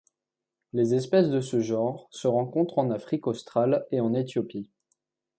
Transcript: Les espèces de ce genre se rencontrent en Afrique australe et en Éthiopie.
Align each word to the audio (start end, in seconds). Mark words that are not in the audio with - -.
Les 0.73 0.95
espèces 0.95 1.29
de 1.29 1.41
ce 1.41 1.59
genre 1.61 2.07
se 2.09 2.27
rencontrent 2.27 2.79
en 2.79 2.89
Afrique 2.89 3.27
australe 3.27 3.85
et 3.91 4.01
en 4.01 4.15
Éthiopie. 4.15 4.71